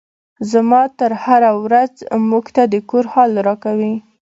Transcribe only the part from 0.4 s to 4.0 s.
زما تره هره ورځ موږ ته د کور حال راکوي.